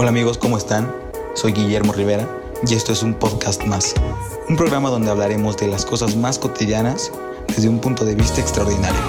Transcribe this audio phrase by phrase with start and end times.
[0.00, 0.94] Hola amigos, ¿cómo están?
[1.34, 2.24] Soy Guillermo Rivera
[2.64, 3.96] y esto es un podcast más.
[4.48, 7.12] Un programa donde hablaremos de las cosas más cotidianas
[7.48, 9.00] desde un punto de vista extraordinario.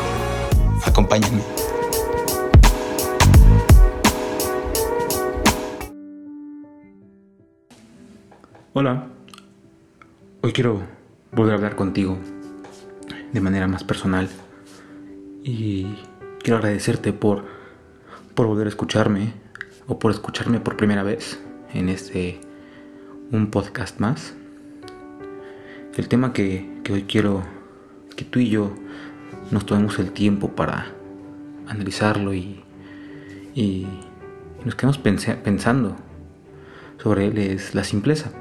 [0.83, 1.43] Acompáñenme.
[8.73, 9.09] Hola,
[10.41, 10.81] hoy quiero
[11.31, 12.17] volver a hablar contigo
[13.31, 14.27] de manera más personal
[15.43, 15.85] y
[16.39, 17.45] quiero agradecerte por,
[18.33, 19.48] por volver a escucharme
[19.89, 21.39] o por escucharme por primera vez
[21.73, 22.39] en este
[23.31, 24.35] un podcast más.
[25.97, 27.43] El tema que, hoy quiero
[28.15, 28.73] que tú y yo
[29.51, 30.87] nos tomemos el tiempo para
[31.67, 32.63] analizarlo y,
[33.53, 33.87] y
[34.63, 35.95] nos quedemos pensando
[37.01, 38.31] sobre él es la simpleza.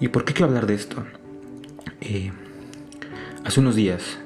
[0.00, 1.04] ¿Y por qué quiero hablar de esto?
[2.00, 2.32] Eh,
[3.44, 4.18] hace unos días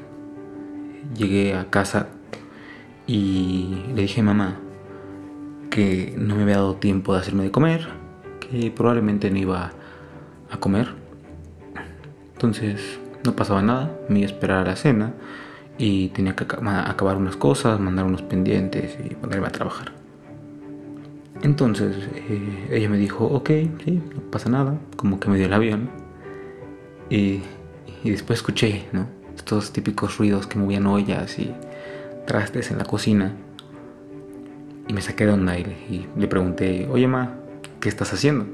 [1.17, 2.09] llegué a casa
[3.07, 4.57] y le dije mamá
[5.73, 7.89] que no me había dado tiempo de hacerme de comer,
[8.41, 9.73] que probablemente no iba
[10.51, 10.89] a comer.
[12.35, 15.15] Entonces no pasaba nada, me iba a esperar a la cena
[15.79, 19.93] y tenía que acabar unas cosas, mandar unos pendientes y ponerme a trabajar.
[21.41, 23.49] Entonces eh, ella me dijo, ok,
[23.83, 25.89] sí, no pasa nada, como que me dio el avión.
[27.09, 27.41] Y,
[28.05, 29.07] y después escuché, ¿no?
[29.35, 31.51] Estos típicos ruidos que movían ollas y
[32.27, 33.35] trastes en la cocina.
[34.89, 37.37] Y me saqué de onda y, le pregunté, oye ma,
[37.81, 38.47] ¿qué estás haciendo?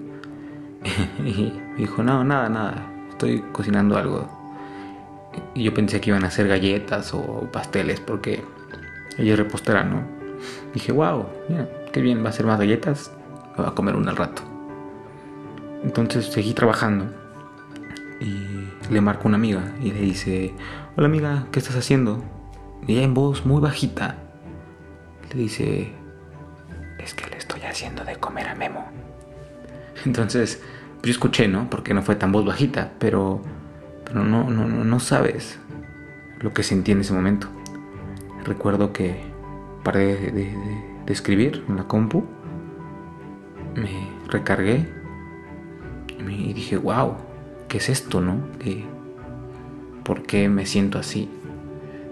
[1.24, 4.28] y dijo, no, nada, nada, estoy cocinando algo.
[5.54, 8.42] Y yo pensé que iban a hacer galletas o pasteles porque
[9.16, 10.02] ella es repostera, ¿no?
[10.74, 13.12] Dije, wow, mira, qué bien, va a hacer más galletas,
[13.56, 14.42] me va a comer una al rato.
[15.82, 17.06] Entonces seguí trabajando
[18.20, 20.54] y le marco una amiga y le dice,
[20.96, 22.22] hola amiga, ¿qué estás haciendo?
[22.86, 24.16] Y ella en voz muy bajita
[25.34, 25.92] le dice,
[26.98, 28.86] es que le estoy haciendo de comer a Memo.
[30.04, 30.62] Entonces,
[31.02, 31.70] yo escuché, ¿no?
[31.70, 33.40] Porque no fue tan voz bajita, pero,
[34.04, 35.58] pero no, no, no sabes
[36.40, 37.48] lo que sentí en ese momento.
[38.44, 39.20] Recuerdo que
[39.82, 42.22] paré de, escribir en la compu,
[43.74, 44.86] me recargué
[46.28, 47.14] y dije, wow,
[47.68, 48.36] ¿qué es esto, no?
[50.04, 51.30] ¿Por qué me siento así?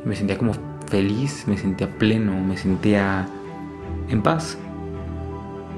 [0.06, 0.54] Me sentía como
[0.86, 3.28] feliz, me sentía pleno, me sentía
[4.08, 4.56] en paz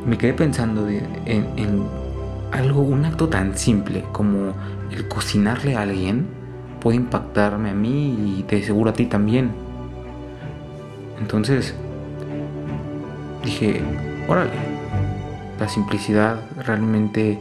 [0.07, 1.87] me quedé pensando en,
[2.53, 4.55] algo, un acto tan simple como
[4.91, 6.27] el cocinarle a alguien
[6.81, 9.51] puede impactarme a mí y de seguro a ti también.
[11.21, 11.75] Entonces
[13.45, 13.83] dije,
[14.29, 14.51] órale,
[15.59, 17.39] la simplicidad realmente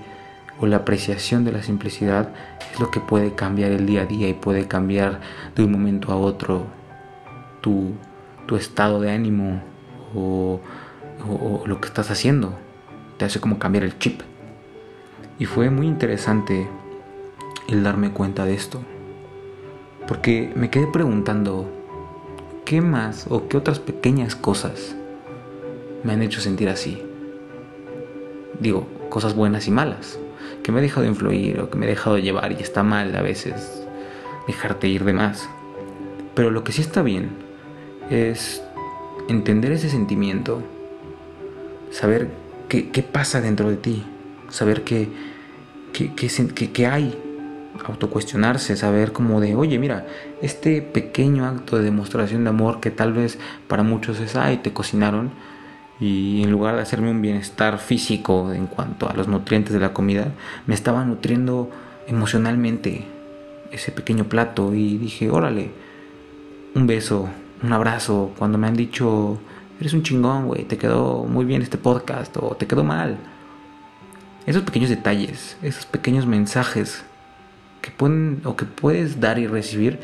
[0.59, 2.29] o la apreciación de la simplicidad
[2.71, 5.19] es lo que puede cambiar el día a día y puede cambiar
[5.55, 6.65] de un momento a otro
[7.61, 7.93] tu,
[8.55, 9.61] estado de ánimo
[10.15, 10.61] o
[11.25, 12.53] o, lo que estás haciendo.
[13.17, 14.21] Te hace como cambiar el chip.
[15.39, 16.67] Y fue muy interesante
[17.67, 18.81] el darme cuenta de esto.
[20.07, 21.69] Porque me quedé preguntando,
[22.65, 24.95] ¿qué más o qué otras pequeñas cosas
[26.03, 27.01] me han hecho sentir así?
[28.59, 30.17] Digo, cosas buenas y malas,
[30.63, 33.21] que me he dejado influir o que me he dejado llevar y está mal a
[33.21, 33.85] veces
[34.47, 35.49] dejarte ir de más.
[36.33, 37.29] Pero lo que sí está bien
[38.09, 38.63] es
[39.27, 40.61] entender ese sentimiento
[41.91, 42.29] saber
[42.69, 44.03] qué, qué pasa dentro de ti,
[44.49, 45.09] saber qué,
[45.93, 47.17] qué, qué, qué hay,
[47.85, 50.05] autocuestionarse, saber como de, oye, mira,
[50.41, 53.37] este pequeño acto de demostración de amor que tal vez
[53.67, 55.31] para muchos es, ay, te cocinaron,
[55.99, 59.93] y en lugar de hacerme un bienestar físico en cuanto a los nutrientes de la
[59.93, 60.31] comida,
[60.67, 61.71] me estaba nutriendo
[62.07, 63.05] emocionalmente
[63.71, 65.71] ese pequeño plato y dije, órale,
[66.75, 67.29] un beso,
[67.63, 69.39] un abrazo, cuando me han dicho
[69.79, 73.17] eres un chingón, güey, te quedó muy bien este podcast o te quedó mal.
[74.45, 77.03] Esos pequeños detalles, esos pequeños mensajes
[77.81, 79.99] que pueden o que puedes dar y recibir,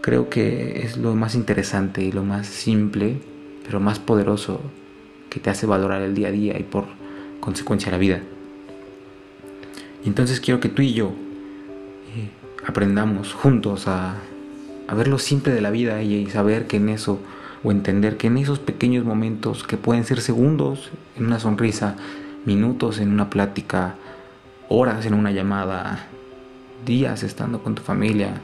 [0.00, 3.20] creo que es lo más interesante y lo más simple,
[3.64, 4.60] pero más poderoso
[5.28, 6.86] que te hace valorar el día a día y por
[7.40, 8.20] consecuencia la vida.
[10.04, 11.08] Y entonces quiero que tú y yo
[12.16, 12.30] eh,
[12.66, 14.16] aprendamos juntos a,
[14.88, 17.20] a ver lo simple de la vida y saber que en eso
[17.64, 21.96] o entender que en esos pequeños momentos que pueden ser segundos en una sonrisa,
[22.44, 23.94] minutos en una plática,
[24.68, 26.06] horas en una llamada,
[26.84, 28.40] días estando con tu familia,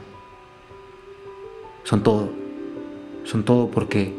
[1.83, 2.29] son todo.
[3.25, 4.13] Son todo porque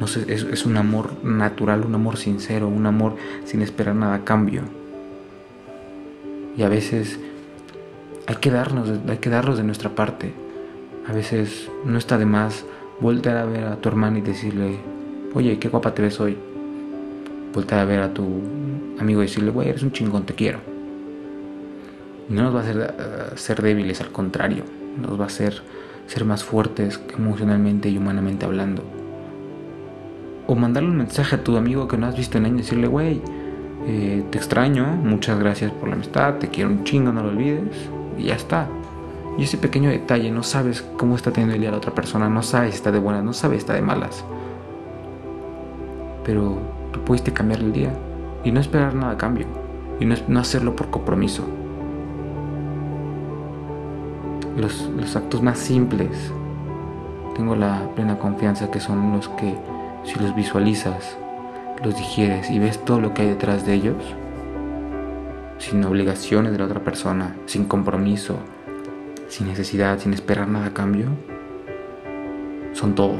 [0.00, 4.24] no sé, es, un amor natural, un amor sincero, un amor sin esperar nada a
[4.24, 4.62] cambio.
[6.56, 7.18] Y a veces
[8.26, 10.32] hay que darnos, hay que darlos de nuestra parte.
[11.08, 12.64] A veces no está de más
[13.00, 14.78] voltear a ver a tu hermana y decirle,
[15.34, 16.36] oye, qué guapa te ves hoy.
[17.52, 18.24] voltear a ver a tu
[18.98, 20.60] amigo y decirle, güey, eres un chingón, te quiero.
[22.28, 24.64] no nos va a hacer uh, ser débiles, al contrario,
[25.00, 25.62] nos va a hacer
[26.06, 28.84] ser más fuertes emocionalmente y humanamente hablando.
[30.46, 32.86] O mandarle un mensaje a tu amigo que no has visto en años y decirle,
[32.86, 33.20] güey,
[33.86, 37.90] eh, te extraño, muchas gracias por la amistad, te quiero un chingo, no lo olvides,
[38.18, 38.68] y ya está.
[39.38, 42.42] Y ese pequeño detalle, no sabes cómo está teniendo el día la otra persona, no
[42.42, 44.24] sabes si está de buenas, no sabes si está de malas.
[46.24, 46.58] Pero
[46.92, 47.92] tú pudiste cambiar el día
[48.44, 49.46] y no esperar nada a cambio,
[50.00, 51.44] y no, no hacerlo por compromiso.
[54.56, 56.32] Los, los actos más simples,
[57.34, 59.54] tengo la plena confianza que son los que,
[60.04, 61.18] si los visualizas,
[61.84, 63.96] los digieres y ves todo lo que hay detrás de ellos,
[65.58, 68.38] sin obligaciones de la otra persona, sin compromiso,
[69.28, 71.08] sin necesidad, sin esperar nada a cambio,
[72.72, 73.14] son todo.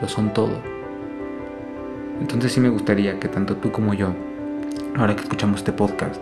[0.00, 0.58] Lo son todo.
[2.20, 4.14] Entonces sí me gustaría que tanto tú como yo,
[4.96, 6.20] ahora que escuchamos este podcast,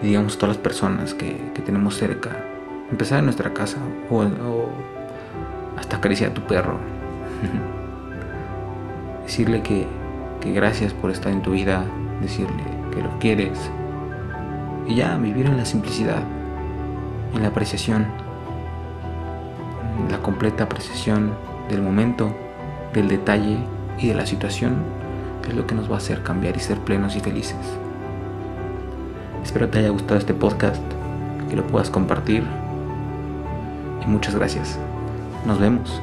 [0.00, 1.34] digamos todas las personas que,
[1.64, 2.44] tenemos cerca,
[2.90, 3.78] empezar en nuestra casa
[4.10, 4.24] o,
[5.76, 6.78] hasta acariciar a tu perro.
[9.24, 9.86] decirle que,
[10.52, 11.84] gracias por estar en tu vida,
[12.20, 13.58] decirle que lo quieres
[14.86, 16.22] y ya vivir en la simplicidad,
[17.34, 18.06] en la apreciación,
[20.10, 21.32] la completa apreciación
[21.68, 22.34] del momento,
[22.92, 23.58] del detalle
[23.98, 24.82] y de la situación
[25.48, 27.56] es lo que nos va a hacer cambiar y ser plenos y felices.
[29.42, 30.82] Espero te haya gustado este podcast,
[31.48, 32.44] que lo puedas compartir
[34.04, 34.78] y muchas gracias.
[35.46, 36.00] Nos vemos.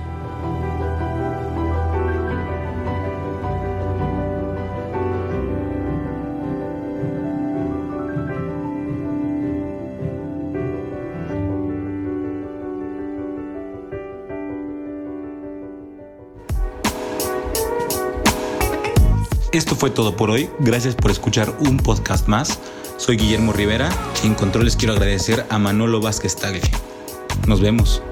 [19.51, 20.47] Esto fue todo por hoy.
[20.59, 22.59] Gracias por escuchar un podcast más.
[22.97, 23.89] Soy Guillermo Rivera
[24.23, 26.61] y en controles quiero agradecer a Manolo Vázquez Tagle.
[27.47, 28.03] Nos vemos.